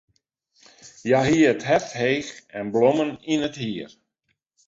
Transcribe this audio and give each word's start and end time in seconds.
Hja 1.05 1.19
hie 1.27 1.45
it 1.53 1.67
hert 1.69 1.91
heech 1.99 2.33
en 2.57 2.65
blommen 2.75 3.11
yn 3.33 3.45
it 3.49 3.57
hier. 3.63 3.91